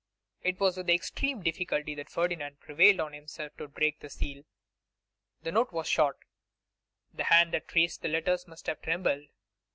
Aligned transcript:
It 0.41 0.59
was 0.59 0.77
with 0.77 0.89
extreme 0.89 1.43
difficulty 1.43 1.93
that 1.93 2.09
Ferdinand 2.09 2.59
prevailed 2.59 2.99
on 2.99 3.13
himself 3.13 3.55
to 3.57 3.67
break 3.67 3.99
the 3.99 4.09
seal. 4.09 4.43
The 5.43 5.51
note 5.51 5.71
was 5.71 5.87
short; 5.87 6.17
the 7.13 7.25
hand 7.25 7.53
that 7.53 7.67
traced 7.67 8.01
the 8.01 8.07
letters 8.09 8.47
must 8.47 8.65
have 8.65 8.81
trembled. 8.81 9.27